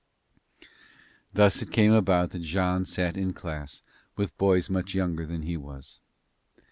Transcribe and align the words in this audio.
Thus 1.31 1.61
it 1.61 1.71
came 1.71 1.91
about 1.93 2.31
that 2.31 2.39
Jean 2.41 2.85
sat 2.85 3.15
in 3.15 3.33
class 3.33 3.83
with 4.15 4.35
boys 4.35 4.67
much 4.67 4.95
younger 4.95 5.27
than 5.27 5.43
he 5.43 5.57
was. 5.57 5.99